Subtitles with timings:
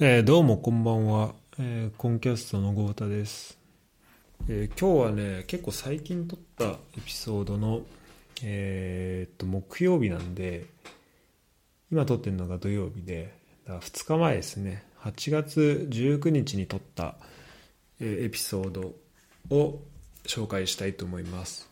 [0.00, 3.58] えー、どうもこんばんは、えー、コンキャストの豪太です、
[4.48, 7.80] えー、今日はね結構最近撮ったエピソードの
[8.44, 10.66] えー、っと木曜日なんで
[11.90, 13.34] 今撮ってるのが土曜日で
[13.66, 14.84] だ2日前ですね。
[15.02, 17.16] 8月19日に撮った、
[18.00, 18.94] えエピソード
[19.50, 19.80] を
[20.24, 21.68] 紹介したいと思います。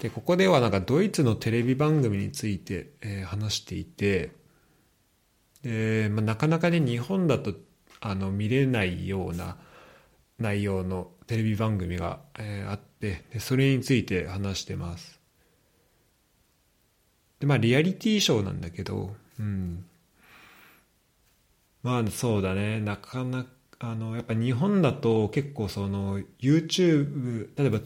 [0.00, 4.30] でここではなんかドイツのテレビ番組について、え話していて
[5.66, 7.52] で、まあ、なかなかね日本だと
[8.00, 9.56] あの見れないような
[10.38, 15.20] 内容のテレビ番組が、えー、あってでそれについて話してます。
[17.40, 19.84] でまあリアリティショーなんだけどうん。
[21.82, 22.80] まあそうだね。
[22.80, 27.80] なかなかあのやっぱ日本だと結構その YouTube 例えば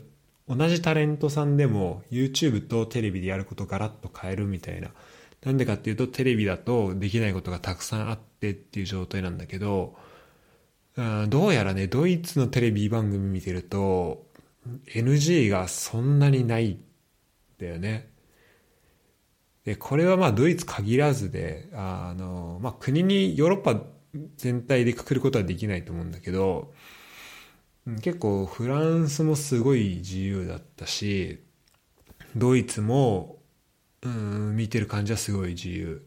[0.49, 4.91] 同じタレントさんでも YouTube とテレビでやることガラッと変えるみたいな
[5.45, 9.97] なんでかっていうとテレビだとできないことがたくさんあってっていう状態なんだけど、
[11.29, 14.27] どうやらね、ドイツのテレビ番組見てると、
[14.87, 16.85] NG がそんなにないん
[17.59, 18.11] だよね。
[19.65, 23.81] で、これはまあドイツ限らずで、あの、まあ国にヨーロッパ
[24.37, 26.75] 全体でくくることはできないと思うんだけど、
[28.03, 31.41] 結構フランスもすごい自由だったし、
[32.37, 33.40] ドイツも
[34.03, 36.07] うん見てる感じはすごい自由。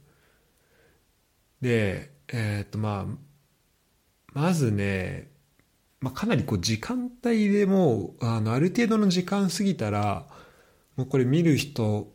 [1.61, 5.31] でえー、っとまあまずね、
[6.01, 10.25] まあ、かなりこう時間帯でもあのある程度の時間過ぎたら
[10.95, 12.11] もうこれ見る人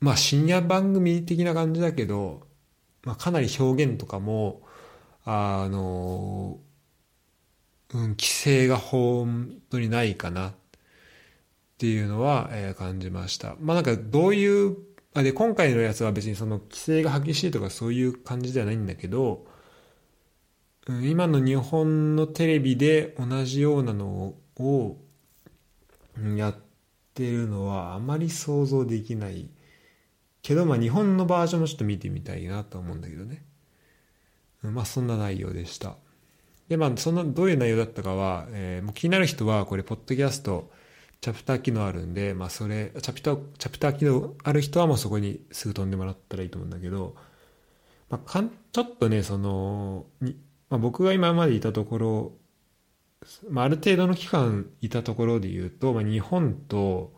[0.00, 2.46] まあ深夜番組的な感じだけど、
[3.04, 4.62] まあ、かなり表現とかも
[5.24, 6.60] あの
[7.94, 10.54] うん規制が本当にないかな。
[11.76, 13.54] っていうのは、え、感じました。
[13.60, 14.78] まあなんかどういう、
[15.12, 19.46] あで、今回のやつは別にその規制が激しいとかそういう感じではないんだけど、
[20.86, 24.96] うん、今の日本のテレビで同じようなのを
[26.34, 26.56] やっ
[27.12, 29.50] てるのはあまり想像できない
[30.40, 33.44] けど、まあ日本のバージョンもちょっと見てみたいなと思うんだけどね。
[34.64, 35.96] うん、まあそんな内容でした。
[36.68, 40.70] で、まあそのどういう内容だったかは、えー、もう気になる人はこれ、ポッドキャスト、
[41.26, 47.16] チャプター機能あるんで、まあそれ、チャプター、チャプター機能ある人はもうそこにすぐ飛んでもらったらいいと思うんだけど、
[48.08, 50.36] まあかん、ちょっとね、その、に
[50.70, 52.32] まあ、僕が今までいたところ、
[53.50, 57.12] まあ、ある程度の期間いたところで言うと、まあ、日本と、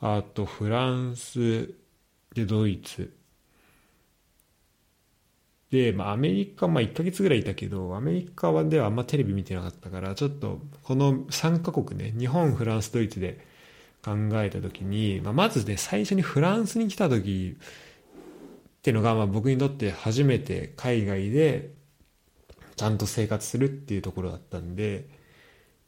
[0.00, 1.74] あとフランス
[2.32, 3.12] でドイツ
[5.70, 13.44] で、まあ、アメリカ、まあ、1ヶ月ぐらいいたけど、アメリカではあんまテレビ見てなかったから、ちょっと、この3カ国ね、日本、フランス、ドイツで
[14.04, 21.70] 考えた時に、まあ、まずね、最初にフランスに来た時っていうのが、まあ、僕にとって初めて海外で
[22.76, 25.08] ちゃんと生活するっていうところだったんで、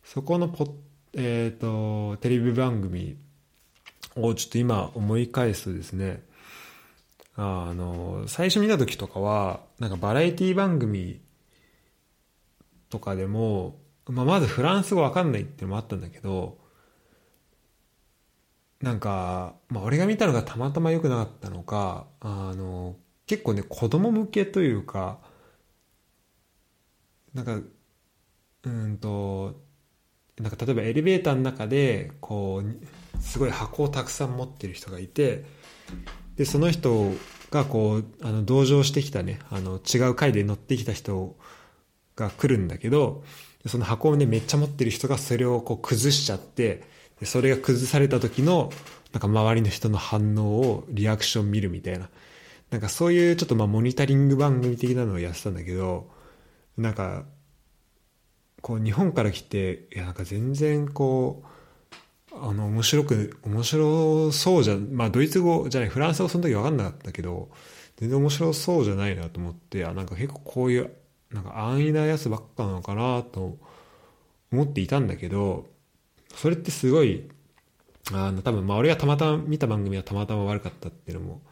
[0.03, 0.75] そこのポ
[1.15, 3.17] えっ、ー、と、テレビ番組
[4.17, 6.23] をちょっと今思い返すとですね、
[7.41, 11.21] あの、最初見た時とかは、なんかバラエティ番組
[12.91, 16.59] とかでも、まあ、まずフランス語わかんないっていのもあったんだけど、
[18.81, 25.21] なんか、まあ、俺が見たのがたまたま良くなかったのか、あの、結構ね、子供向けというか、
[27.35, 27.61] なんか、
[28.65, 29.61] うんと、
[30.41, 35.45] なんか例えばエレベーターの中で、こう、すごい箱をたくさん持ってる人がいて、
[36.39, 37.13] でその人
[37.51, 41.37] がこうあの同乗してきたねあの違う階で乗ってきた人
[42.17, 43.25] が来るんだけど
[43.67, 46.85] その箱をねめっちゃ持ってる人がそれをこう崩しちゃって
[47.25, 48.71] それが崩された時の
[49.13, 52.09] なんか周りの人の反応をリアクション見るみたいな。
[52.71, 56.11] なんかそういうちょっとまあモニタリング番組的なのをやってたんだけど
[56.77, 57.25] なんか
[58.61, 61.58] こう日本から来ていやなんか全然こう
[62.43, 67.51] あの、面白く、面白そうじゃ、まあ、ドイツ語じゃない、フランス語その時分かんなかったけど、
[67.97, 70.93] 全然面白そうじゃないなと思って、あ、なんか結構こういう、
[71.31, 73.59] なんか安易なやつばっかなのかなと
[74.53, 75.67] 思っていたんだけど、
[76.35, 77.29] それってすごい、
[78.13, 81.43] あの、多分、まあ、俺がたまたま見た番組はたまたま悪かったっていうのも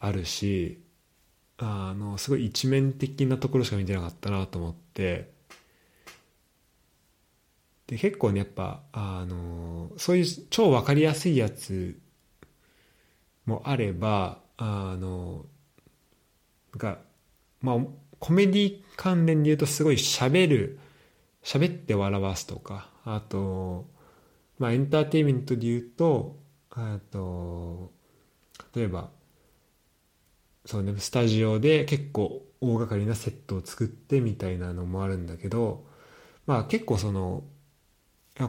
[0.00, 0.82] あるし、
[1.58, 5.33] あの、すごい一面的なところしか見てなかったなと思って、
[7.86, 11.98] で結構ねやっぱあのそういう超分かりやすいやつ
[13.46, 15.44] もあればあの
[16.76, 16.98] が
[17.60, 17.76] まあ
[18.18, 20.78] コメディ関連で言うとすごい喋る
[21.42, 23.86] 喋って笑わすとかあと
[24.58, 26.38] まあエンターテインメントで言うと
[26.70, 27.92] あと
[28.74, 29.10] 例えば
[30.64, 35.84] そうねスタジオで結構大掛かりなセットを作ってみたいなのもあるんだけど
[36.46, 37.44] まあ結構その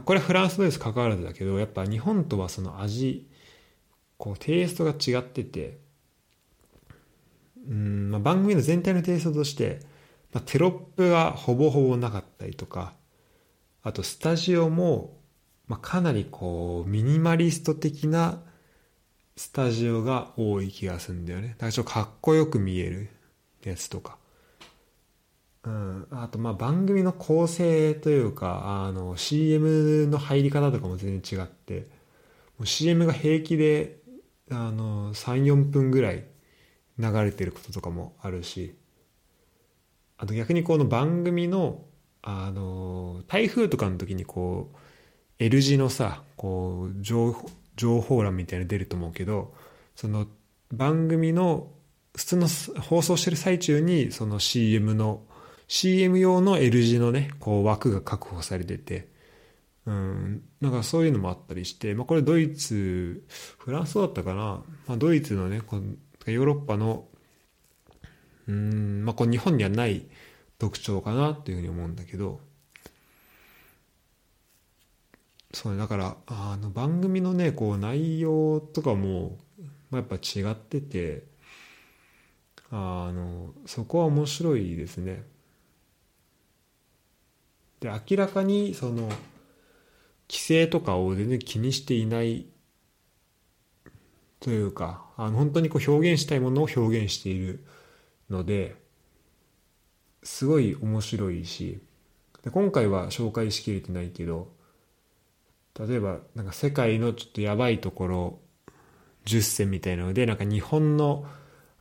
[0.04, 3.28] これはフランスドレス関わらずだけどやっぱ日本とはその味
[4.18, 5.78] こうテイストが違ってて
[7.68, 9.80] うん、まあ、番組の全体のテイストとして、
[10.32, 12.94] まあ、テロップがほぼほぼなかったりとか
[13.82, 15.16] あとスタジオも、
[15.68, 18.42] まあ、かなりこうミニマリスト的な
[19.36, 21.50] スタジオが多い気がするんだよね。
[21.50, 23.10] だからちょっとかっこよく見える
[23.62, 24.16] やつとか。
[25.66, 31.88] うん、あとまあ番組の構成というかあの CM の入り方とかも全然違って
[32.56, 33.98] もう CM が平気で
[34.48, 36.24] 34分ぐらい
[36.98, 38.76] 流れてることとかもあるし
[40.18, 41.84] あと逆にこの番組の
[42.22, 44.76] あの台風とかの時にこう
[45.38, 49.52] L 字のさこう情報情報欄みたいなの出ると思うけど
[49.96, 50.26] その
[50.72, 51.68] 番組の
[52.16, 52.48] 普通の
[52.80, 55.22] 放送してる最中にその CM の
[55.68, 59.08] CM 用の L 字のね、こう枠が確保されてて、
[59.86, 63.24] うん、なんかそういうのもあったりして、まあこれドイツ、
[63.58, 65.82] フランスだったかな、まあドイツのね、この
[66.26, 67.06] ヨーロッパの、
[68.48, 70.06] うん、まあこう日本にはない
[70.58, 72.40] 特徴かなっていうふうに思うんだけど、
[75.52, 79.38] そうね、だから、あの番組のね、こう内容とかも、
[79.90, 81.24] まあ、やっぱ違ってて、
[82.70, 85.24] あの、そこは面白いですね。
[87.86, 89.08] で明らかにその
[90.28, 92.46] 規制とかを全然気にしていない
[94.40, 97.64] というかあの本当にこう表現したいものを表現している
[98.28, 98.74] ので
[100.24, 101.80] すごい面白いし
[102.42, 104.48] で今回は紹介しきれてないけど
[105.78, 108.38] 例えばなんか世界のちょっとやばいところ
[109.26, 111.24] 10選みたいなのでなんか日本の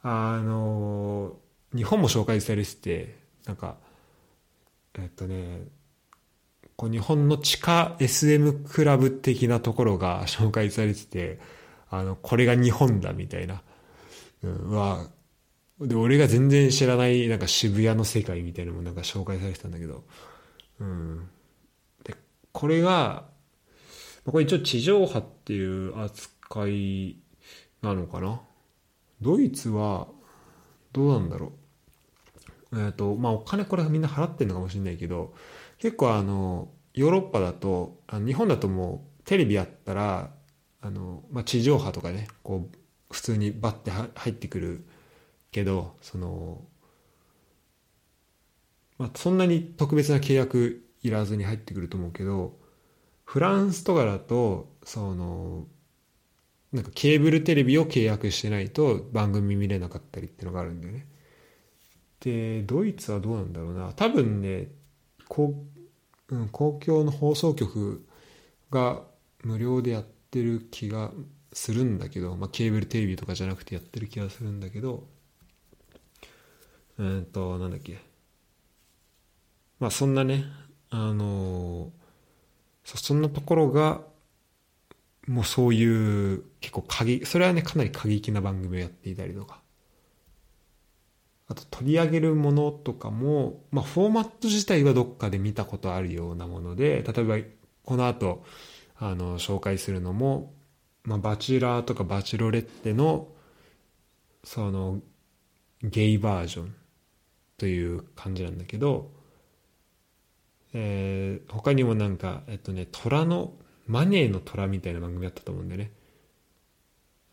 [0.04, 1.36] あの
[1.76, 3.18] 日本も紹介されてて
[3.48, 3.78] なんか
[4.94, 5.62] えっとね
[6.76, 11.40] こう日本の地下 SM クラブ的なところが 紹介されてて、
[11.90, 13.62] あの、これが日本だみたいな。
[14.44, 15.10] うん、は、
[15.80, 20.04] で、俺が全然知らないなんか渋谷の世界みたいなのもなんか紹介されてたんだけど、
[20.80, 21.30] うん。
[22.04, 22.16] で、
[22.52, 23.26] これが、
[24.26, 27.20] これ一応地上波っていう扱い
[27.82, 28.42] なのかな？
[29.22, 30.08] ドイツは、
[30.92, 31.54] どうなんだろ
[32.72, 32.80] う？
[32.80, 35.34] えっ、ー、と、まあお金これみんな払ってんのかもしれないけど、
[35.78, 40.32] 結構あのヨーロッパだとあの日本だともうテレビやったら
[40.82, 42.78] あの、まあ、地上波とかねこう
[43.14, 44.86] 普通にバッて入ってくる
[45.52, 46.62] けどその、
[48.98, 52.58] まあ、そんなに特別な契約いらずに入ってくると思うけど
[53.24, 55.66] フランスとかだとその
[56.72, 61.08] なんかケーブルテレビを契約してないと番組見れなかったりっていうのがあるんだよね。
[62.20, 64.68] でドイツはどうなんだろうな多分ね
[65.28, 65.66] 公,、
[66.30, 68.06] うん、公共の放送局
[68.72, 69.02] が
[69.44, 71.12] 無料でやってる気が
[71.54, 75.08] するんだけど、まあ、ケーブルテレビとかじゃなくてやってる気がするんだけど
[77.00, 78.00] えっ、ー、となんだっけ。
[79.80, 80.46] まあそんなね
[80.90, 81.92] あの
[82.84, 84.02] そそんなところが
[85.28, 89.65] もうそういう結構過激それはねかなり過激な番組をやっていたりとか。
[91.48, 97.38] あと取り上げるものとかも、まあ、フォーマット自体はどっかで見たことあるようなもので、例えば
[97.84, 98.44] この後、
[98.98, 100.54] あの、紹介するのも、
[101.04, 103.28] まあ、バチェラーとかバチェロレッテの、
[104.44, 105.02] その、
[105.84, 106.76] ゲイバージョン
[107.58, 109.12] という感じなんだけど、
[110.74, 113.54] えー、他にもなんか、えっとね、虎の、
[113.88, 115.92] マネーの虎みたいな番組だったと思うんでね。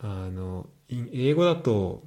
[0.00, 2.04] あの、英語だと、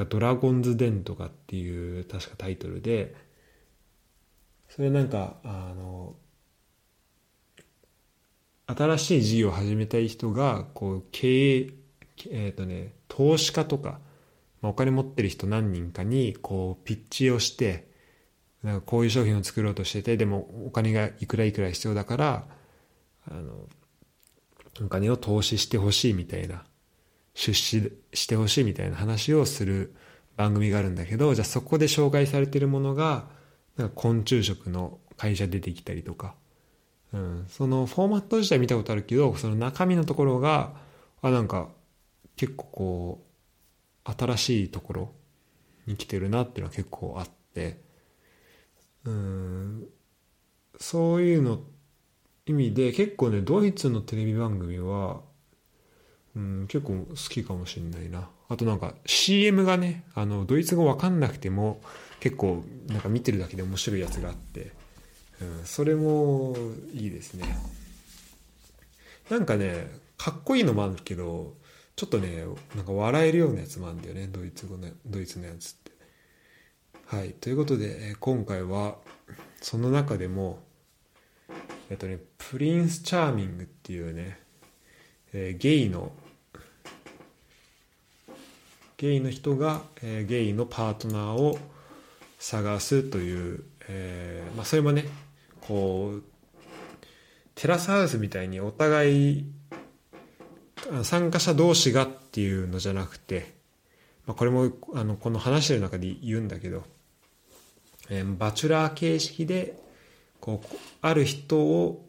[0.00, 3.14] かドラゴンズ伝とかっていう確かタイトルで
[4.68, 6.14] それなんかあの
[8.66, 11.70] 新しい事業を始めたい人がこう経営
[12.30, 14.00] えっ、ー、とね投資家とか、
[14.62, 17.88] まあ、お金持ってる人何人かにこうピッチをして
[18.62, 22.44] なんかこういう商品を作ろうとしててでもお金がいくらいくら必要だから
[23.28, 23.68] あの
[24.84, 26.64] お金を投資してほしいみたいな
[27.40, 29.94] 出資してほしいみたいな話をする
[30.36, 33.28] 番組があるんだけど、じゃあそこで紹介されてるものが、
[33.78, 36.34] なんか昆虫食の会社出てきたりとか、
[37.14, 40.74] うん、そのフォーマット自体見たことあるけど、その中身のところが、
[41.22, 41.70] あ、なんか
[42.36, 43.24] 結構こ
[44.06, 45.12] う、新しいところ
[45.86, 47.80] に来てるなっていうのは結構あって、
[49.06, 49.86] うん、
[50.78, 51.60] そういうの
[52.44, 55.22] 意味で結構ね、ドイツのテレビ番組は、
[56.36, 58.28] うん、結構好きかもしれないな。
[58.48, 61.80] あとなんか CM がね、あの、ドイツ語わかんなくても
[62.20, 64.72] 結構なんか見てるだけで面白いやつがあって、
[65.40, 66.56] うん、それも
[66.92, 67.44] いいですね。
[69.28, 71.54] なんかね、かっこいいのもあるけど、
[71.96, 72.44] ちょっとね、
[72.74, 75.92] なんか笑えるようなやつもあるんだよね、ドイツ語の、ドイツのやつって。
[77.06, 78.98] はい、ということで、今回は、
[79.60, 80.62] その中でも、
[81.90, 84.39] えっとね、プリンス・チャーミングっていうね、
[85.32, 86.12] えー、ゲイの、
[88.96, 91.58] ゲイの人が、えー、ゲイのパートナーを
[92.38, 95.06] 探すという、えー、まあそれもね、
[95.60, 96.22] こう、
[97.54, 99.44] テラスハウスみたいにお互い
[101.02, 103.52] 参加者同士がっていうのじゃなくて、
[104.26, 106.84] まあ、これもあのこの話してる中で言うんだけど、
[108.08, 109.78] えー、バチェラー形式で
[110.40, 112.06] こうある人を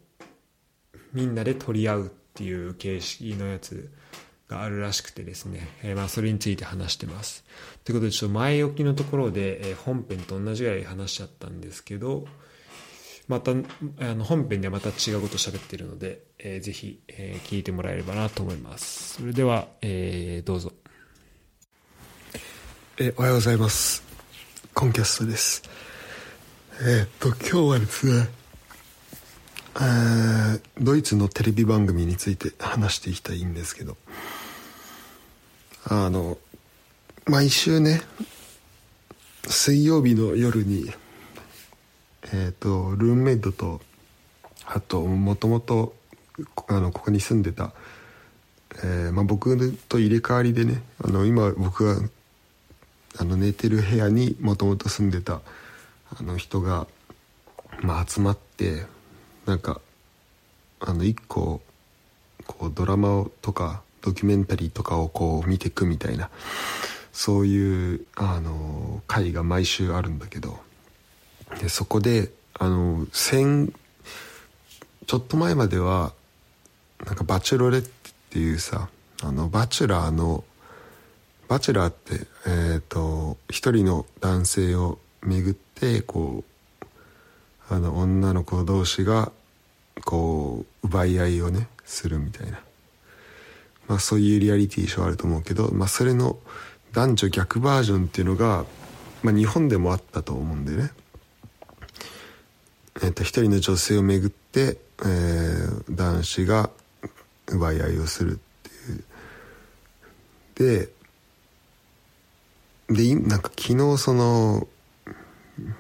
[1.14, 2.12] みんなで取り合う。
[2.42, 3.92] っていう形式のやつ
[4.48, 7.44] があるらしくてですね、えー、まあそれについて話してます。
[7.86, 12.26] ということでちょっと前置きのところで、えー、本編と同じぐらい話しちゃったんですけど、
[13.28, 13.56] また、あ
[14.16, 19.14] の本編ではまた違うこと喋ってるので、えー、ぜひ、えー、聞いてもらえればなと思います。
[19.20, 20.74] それでは、えー、どうぞ。
[22.98, 24.04] えおはようございます。
[24.74, 25.62] コンキャストです。
[26.82, 28.41] えー、っと、今日はですね、
[29.76, 33.98] えー、ドイツのテレビ番組について話していきたいんですけど、
[35.86, 36.38] あの、
[37.26, 38.02] 毎週ね、
[39.48, 40.92] 水曜日の夜に
[42.26, 43.82] えっ、ー、とルームメイトと
[44.66, 45.94] あともともと
[46.68, 47.74] あのここに住んでた、
[48.84, 52.10] えーまあ、僕と入れ替わりでねあの今僕が
[53.20, 55.42] あの寝てる部屋にもともと住んでた
[56.18, 56.88] あの人が、
[57.82, 58.86] まあ、集まって
[59.46, 59.82] なんか
[60.80, 61.62] あの一個
[62.48, 66.30] こうドラマとかドキュメンタリーとかをこう見ていくみたいな
[67.12, 70.60] そういうあの会が毎週あるんだけど
[71.60, 73.74] でそこであの先
[75.08, 76.14] ちょっと前までは
[77.06, 78.90] なんかバチェロレッテっていうさ
[79.24, 80.44] あのバチェラーの
[81.48, 86.51] バチェラーってえっ、ー、と一人の男性を巡ってこう
[87.72, 89.32] あの女の子同士が
[90.04, 92.60] こう奪い合いをねするみたいな。
[93.88, 96.38] まあそういうリアリティショーあると思うけどまあそれの
[96.92, 98.66] 男女逆バージョンっていうのが、
[99.24, 100.92] まあ、日本でもあったと思うんでね。
[102.98, 106.70] えー、と一人の女性をめぐって、えー、男子が
[107.48, 108.36] 奪い合いをするっ
[110.56, 110.88] ていう。
[110.88, 110.90] で
[112.90, 114.68] でなんか昨日その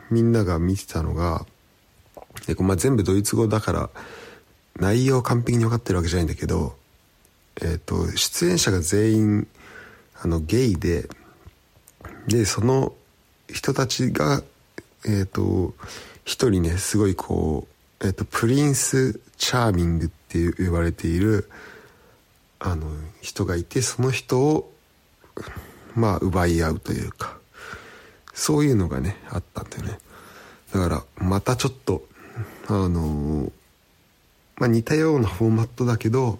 [0.09, 1.45] みんなが見てたのが
[2.47, 3.89] で、まあ、全部ドイツ語だから
[4.77, 6.75] 内容完璧に分かってるわけじゃないんだけど、
[7.61, 9.47] えーと、出演者が全員
[10.21, 11.07] あのゲイで
[12.27, 12.93] でその
[13.51, 14.43] 人たちが
[15.05, 15.73] えっ、ー、と
[16.23, 17.67] 一人ねすごいこ
[18.01, 21.49] う、えっと、プリンス・チャーミングって言われている
[22.59, 22.87] あの
[23.21, 24.71] 人がいてその人を
[25.95, 27.37] まあ奪い合うというか
[28.33, 29.99] そういうのがねあったんだよね。
[30.73, 32.03] だからまたちょっと
[32.67, 33.51] あの
[34.57, 36.39] まあ似たようなフォーマットだけど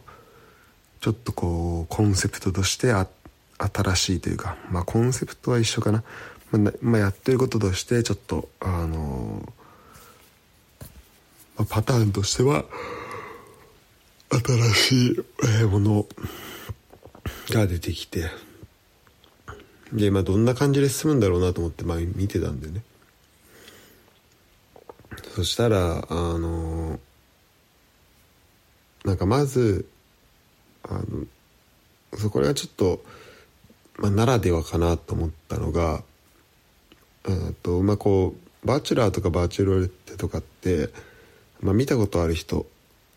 [0.99, 3.07] ちょっとこうコンセプトとしてあ
[3.57, 6.03] 新しいというかまあコンセプトは一緒かな、
[6.51, 9.61] まあ、まあ、やってることとしてちょっとあのー
[11.65, 12.65] パターンとしては
[14.29, 15.25] 新し
[15.61, 16.05] いもの
[17.49, 18.29] が出てきて
[19.91, 22.81] でまあどんな感じで進むんだろうなと思ってまあ見てたんでね。
[25.35, 26.99] そしたらあの
[29.05, 29.87] なんかまず
[30.83, 31.25] あの
[32.17, 33.03] そこがちょっと、
[33.97, 36.03] まあ、ならではかなと思ったのが
[37.27, 40.89] えっとまあこうバチェラーとかバチェロレッテとかって
[41.61, 42.65] まあ、見たことある人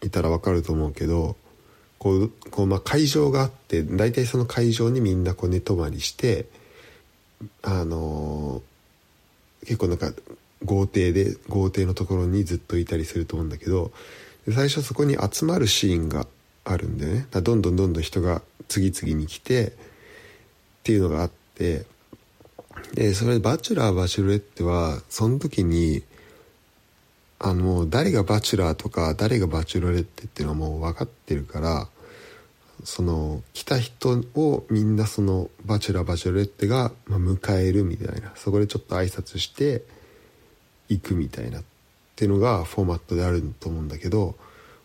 [0.03, 1.37] いたらわかると思うけど
[1.99, 6.47] こうこうまあ会場があって大体その会場にみんなこう寝泊まりして
[7.63, 10.13] あのー、結構なんか
[10.65, 13.93] 豪邸で豪邸のところにずっといたりすると思うんだけど
[14.53, 16.27] 最初そこに集まるシーンが
[16.65, 17.27] あるんだよね。
[17.31, 19.73] どんどんどんどん人が次々に来てっ
[20.83, 21.87] ていうのがあって
[22.95, 26.03] でそれバチェラーバチェロレッテはその時に
[27.39, 31.89] あの誰がバチェラーとか誰がバチェロレッテっていうのはもう分かってるから
[32.85, 38.33] その来た人をみんなそのバチェラーバチェロレッテが、迎えるみたいな。
[38.35, 39.83] そこでちょっと挨拶して
[40.89, 41.63] 行くみたいなっ
[42.17, 44.35] ていうのがフォーマットであると思うんだけど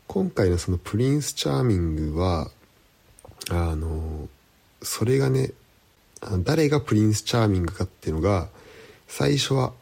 [0.07, 2.49] 今回のそのプリンスチャーミングは
[3.51, 4.27] あの
[4.81, 5.51] それがね
[6.43, 8.47] 誰がプリンスチャーミングかっていうのが
[9.07, 9.73] 最初は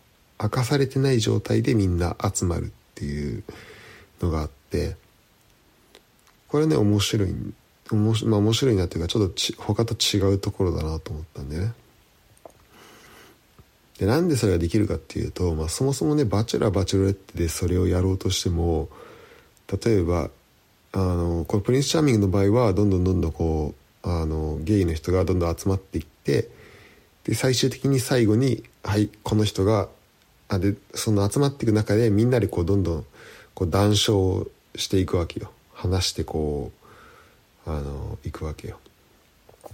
[0.41, 3.43] 明かされてない状態でみんな集まるっていう
[4.21, 4.95] のがあって
[6.47, 7.35] これね面白い
[7.91, 11.73] 面白,、まあ、面白いなっていうかちょっと他と違うところだなと思ったんでね。
[13.99, 18.89] でなんでそれができるかっていうと、まあ、そもそもねバチェラーバチェロレッテでそれをやろうとしても
[19.83, 20.29] 例えば
[20.93, 23.73] あのこのプリンスチャーミングの場合はどんどんどんどんこ
[24.03, 26.49] うあのゲイの人がどんどん集まっていって
[27.23, 29.89] で最終的に最後にはいこの人が
[30.47, 33.05] あでその集まっていく中でみんなでこうどんどん
[33.53, 35.51] こう談笑していくわけよ。
[35.73, 36.71] 話してこ
[37.65, 38.79] うあのいくわけよ。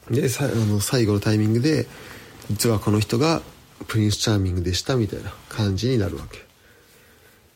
[0.10, 1.86] でさあの最後のタイミングで
[2.50, 3.42] 実はこの人が
[3.88, 6.40] プリンスチャーミングでしたみたいな感じになるわけ。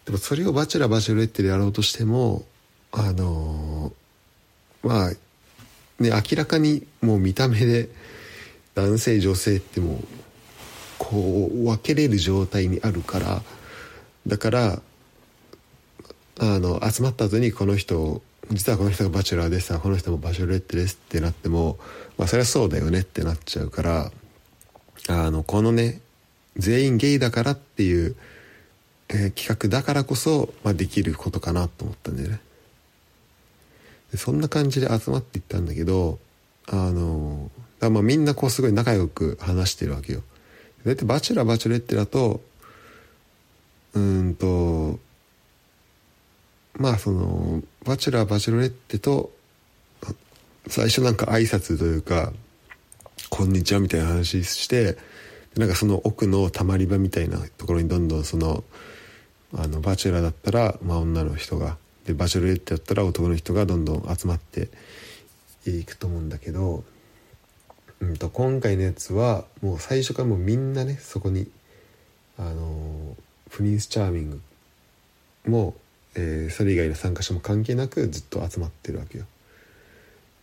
[0.06, 2.46] でもそれをバチェラーバチェロレッテでやろうとしても
[2.92, 5.10] あのーまあ
[6.00, 7.90] ね明らかにもう見た目で
[8.76, 9.98] 男性女性ってもう
[10.98, 13.42] こう分けれる状態にあるから
[14.26, 14.82] だから
[16.40, 21.78] あの集まった後にこの人実はこの人がバチェラーでさこの人もバチェロレッテですってなっても
[22.18, 24.12] まあそりゃそうだよねってなっちゃうから
[25.10, 26.02] あのこのね
[26.58, 28.16] 全員ゲイだからっていう、
[29.10, 32.40] えー企画だからこそ、まあ、できることかなと思ったんだよね。
[34.12, 36.20] でそんな感じで集まっていったんだけど
[36.68, 37.50] あの
[37.80, 40.24] だまあみんなこうすごい仲良く話してるわけよ。
[40.86, 42.42] だいたいバチェラーバチェロレッテだと
[43.94, 45.00] うんと
[46.78, 49.32] まあそのバチェラーバチェロレッテと
[50.68, 52.34] 最初なんか挨拶というか
[53.30, 54.98] 「こんにちは」みたいな話して
[55.58, 58.64] なんかその奥のたまり場みたいなところにどんどんその
[59.54, 64.70] あのバチェラーだったら、まあ、女の人がでバチェロレッテだったら男の人がどんどん集まって
[65.66, 66.84] いくと思うんだけど、
[68.02, 71.50] うん、と今回のやつはもう最初からもうみんなねそこに
[72.38, 73.16] あの
[73.50, 74.42] プリンスチャーミング
[75.50, 75.76] も、
[76.16, 79.26] えーそれ以外の参加者も関係なくずっと集まってるわけよ。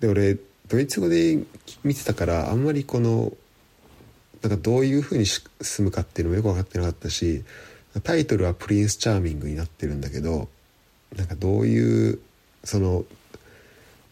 [0.01, 0.37] で俺
[0.69, 1.38] ドイツ語で
[1.83, 3.33] 見てたからあんまりこの
[4.45, 5.43] なんかどういう風に進
[5.79, 7.43] むかっていうのもよく分かってなかったし
[8.03, 10.49] タイトルは「プリンスチャーミング」になってるんだけど
[11.17, 12.19] なんかどういう
[12.63, 13.07] その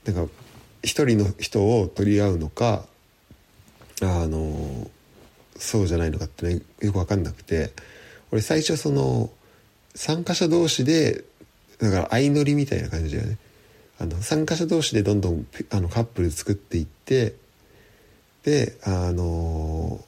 [0.06, 0.32] なんか
[0.82, 2.86] 一人の人を取り合うのか
[4.00, 4.90] あの
[5.56, 7.72] そうじゃないのかってねよく分かんなくて
[8.30, 9.30] 俺最初その
[9.94, 11.24] 参加者同士で
[11.78, 13.38] だから相乗りみたいな感じだよね。
[13.98, 17.34] あの参加者同士でどんどんあのカップル作っていって
[18.44, 20.04] であの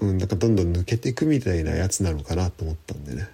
[0.00, 3.28] うんなんかどんどん抜けていくみたいなやつなのかなと思ったんでね。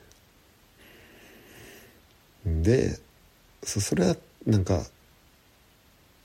[2.46, 2.98] で
[3.62, 4.84] そそれはなんか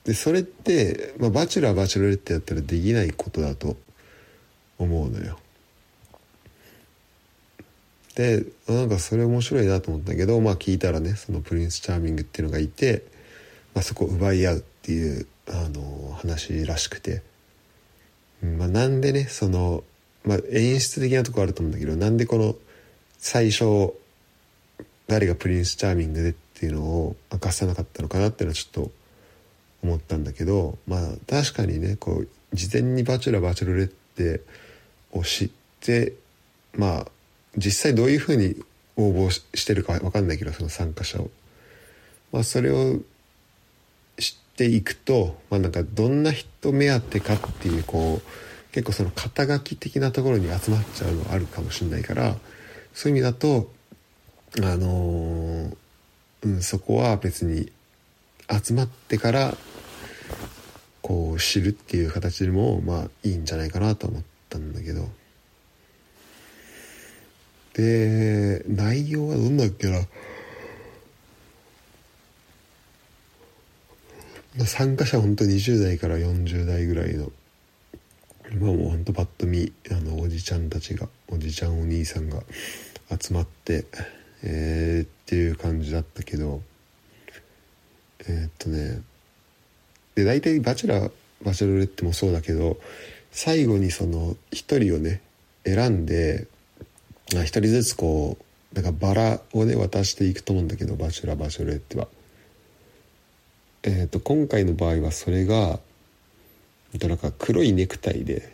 [0.03, 3.77] でそれって、まあ、バチェラーバチェロレッテやったらできないことだと
[4.77, 5.39] 思うのよ。
[8.15, 13.03] でなんかそれ面白いなと思ったけどまあ聞いたらねそのプリンスチャーミングっていうのがいて、
[13.73, 17.21] まあ、そこを奪い合うっていうあの話らしくて、
[18.43, 19.83] うんまあ、なんでねその、
[20.25, 22.55] まあ、演出的なとこあると思うんだけどなんでこの
[23.17, 23.93] 最初
[25.07, 28.91] 誰がプリンスチャーミングでっていうのを明かさなかったのかなっていうのはちょっと
[29.83, 34.41] 思ったんだけどまあ確かにねこう事前に「バチェラーバチェロレッテ」
[35.11, 36.13] を知って
[36.75, 37.07] まあ
[37.57, 38.55] 実際どういうふうに
[38.97, 41.29] 応募してるかわかんないけどその参加者を。
[42.31, 42.99] まあ、それを
[44.19, 48.29] 知っていくと、まあ、なんかどんな人目当てかっていうこう
[48.71, 52.35] 結構その肩書き的なところに集まっちゃうのあるかもしれないから
[52.93, 53.71] そういう意味だと
[54.61, 55.71] あの
[56.41, 57.71] うん、そこは別に
[58.49, 59.55] 集まってから
[61.01, 65.07] こう知るっていう形でもまあいいんじゃないかなと思ったんだけど。
[67.73, 70.01] で内容はどんだっけな。
[74.65, 77.31] 参加者本当20代から40代ぐらいの
[78.55, 82.41] まあもう本当パッと見あのおじちゃんたちがおじちゃんお兄さんが
[83.19, 83.85] 集まって
[84.43, 86.61] えー、っていう感じだったけど
[88.27, 89.01] えーっとね
[90.15, 91.11] で大体バチェラー
[91.43, 92.77] バチェロレッテもそうだけど
[93.31, 95.21] 最後にその一人をね
[95.65, 96.47] 選んで
[97.35, 98.37] あ一人ずつこ
[98.73, 102.07] うなんかバラをね渡していくと思うんだけどバチェラーバチェロレッテは。
[103.81, 105.79] えー、と今回の場合はそれが
[106.97, 108.51] となんか黒いネクタイで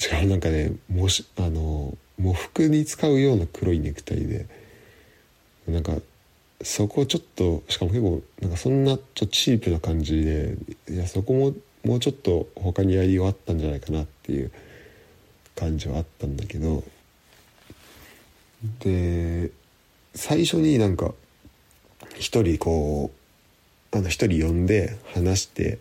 [0.00, 4.46] 違うなんかねもしあの喪服に使うような黒いネクタイで
[5.68, 5.96] なんか
[6.62, 10.56] そこちょっとしかも結構なんかそんなちょっとチープな感じで
[10.88, 14.50] いやそこももうちょっと他にやりようあったんじゃないかなっていう
[15.54, 16.82] 感じはあったんだけど
[18.80, 19.50] で
[20.14, 21.12] 最初になんか
[22.18, 23.10] 一人こ
[23.92, 25.78] うあの一人呼んで話して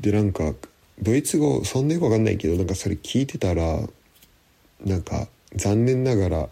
[0.00, 0.54] でなんか
[1.02, 3.80] ドイツ語そんなよくわかんないけどなんかそれ聞いてたら
[4.84, 6.48] なんか残念ながら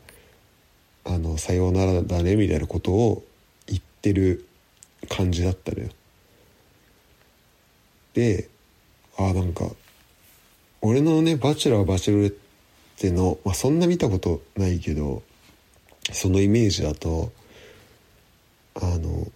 [1.04, 3.24] あの「さようならだね」みたいなことを
[3.66, 4.46] 言ってる
[5.08, 5.88] 感じだったのよ。
[8.14, 8.48] で
[9.16, 9.70] あなんか
[10.82, 12.34] 俺のね「バチェラーバチェロレッ
[12.98, 15.22] テの」まあ、そんな見たことないけど
[16.12, 17.32] そのイメージだと
[18.74, 19.30] あの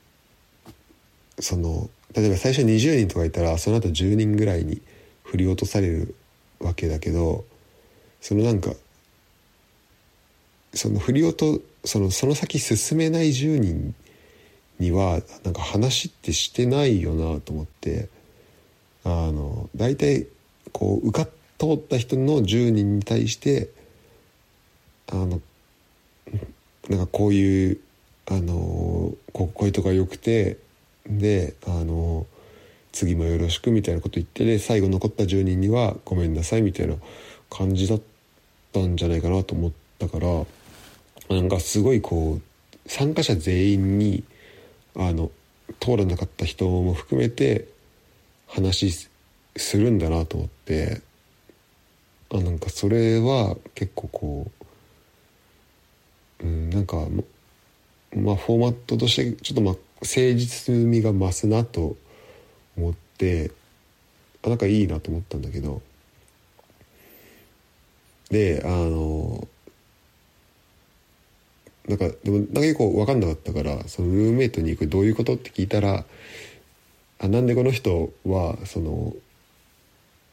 [1.39, 4.81] その例えば最初20人とかいたらその後10人ぐらいに
[5.25, 6.15] 振り落とされる
[6.61, 7.45] わけだけど
[8.21, 8.73] そのなんか
[10.75, 13.95] その振り落とそのその先進めない10人
[14.79, 18.09] にはなんか話ってしてないよなと思って
[19.05, 20.27] あの大体
[20.73, 21.31] こう受かっ
[21.63, 23.69] 通った人の10人に対して
[25.13, 25.41] あの
[26.89, 27.79] なんかこういう
[28.29, 30.59] あのここういうとこが良くて
[31.07, 32.27] であの
[32.93, 36.97] 次もよろしくみたいなこと言ってで最後残った10人にはごめんなさいみたいな
[37.51, 38.01] 感じだっ
[38.73, 40.45] たんじゃないかなと思ったから
[41.29, 44.25] なんかすごいこう参加者全員に
[44.95, 45.31] あの
[45.81, 47.67] 通らなかった人も含めて
[48.47, 49.09] 話
[49.57, 51.01] するんだなと思って
[52.31, 54.51] あなんかそれは結構こ
[56.41, 56.97] う、うん、なんか
[58.15, 61.97] まあフォーマットとしてちょっとまあ誠実味が増すなと
[62.77, 63.51] 思って
[64.45, 65.81] あなんかいいなと思ったんだけど
[68.31, 69.47] であの
[71.89, 76.05] なんかでもなんか結構分かんなかったからそのルームメイトに「これどういうこと?」って聞いたら
[77.19, 79.15] 「あなんでこの人はその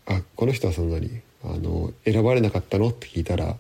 [0.05, 3.58] あこの人はそんなにあの選ばれなかったの?」って聞いたら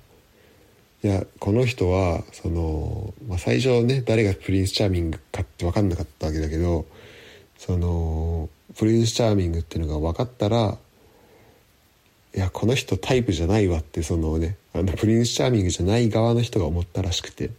[1.01, 6.85] いやこの人はその、まあ、最初ね誰がプリンスチャーミングかって分かんなかったわけだけど
[7.57, 10.77] そのプリンスチャーミングっていうのが分かったら
[12.35, 17.49] いやこの人タイプじゃないわってそのねあのプリンスチャーミングじゃない側の人が思ったらしくて。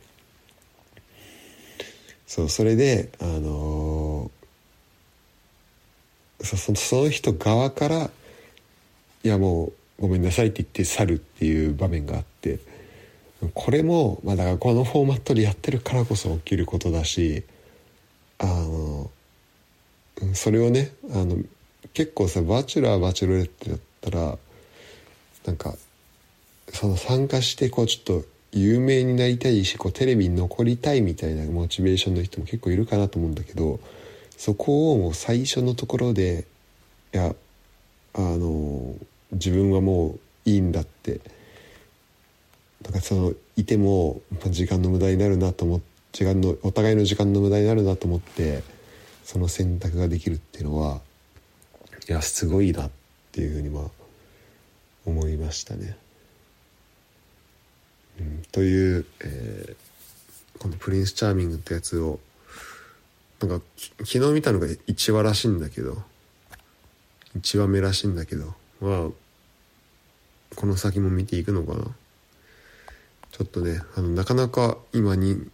[2.31, 4.31] そうそれであの、
[6.41, 8.11] そそその人側から
[9.25, 12.61] いやもうごめんなさいって言って去るっていう場面があって。
[13.55, 17.45] これも、まあ、だからこのフォーマットでやってるからこそ起きることだし
[18.39, 19.11] あの
[20.35, 21.37] それをねあの
[21.95, 24.39] 結構さバチェラーバチェロレッテだったら
[25.47, 25.75] なんか
[26.69, 33.81] その参加してこうちょっと有名になりたいしこうテレビに残りたいみたいなモチベーションの人も結構いるかなと思うんだけど
[34.37, 36.47] そこをもう最初のところで
[37.15, 37.35] いや
[38.15, 38.95] あの
[39.33, 41.21] 自分はもういいんだって
[42.85, 48.63] なんかそのいても時間の無駄になるなと思って時間のお互いの時間の無駄になるなと思って
[49.25, 51.01] その選択ができるっていうのは
[52.09, 52.91] いやすごいなっ
[53.33, 53.85] ていうふうにまあ
[55.07, 55.97] 思いましたね。
[58.19, 62.19] うん、という、えー、この「プリンス・チャーミング」ってやつを
[63.41, 63.65] なんか
[64.05, 66.03] 昨日見たのが1話らしいんだけど
[67.39, 69.09] 1話目らしいんだけどまあ
[70.57, 71.85] この先も見ていくのかな
[73.41, 75.49] ちょっとねあのなかなか今に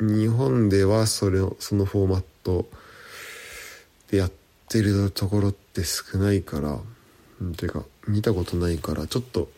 [0.00, 2.64] 日本ではそれそのフォーマット
[4.10, 4.32] でやっ
[4.70, 6.78] てるところって少ないから、
[7.42, 9.50] うん、ていうか見たことないからちょっと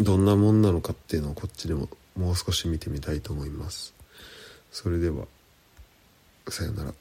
[0.00, 3.94] どんなもんなのかっていうのをこっちでももう少し見てみたいと思います。
[4.70, 5.24] それでは、
[6.50, 6.92] さよなら。